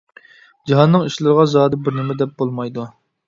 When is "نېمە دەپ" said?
1.99-2.35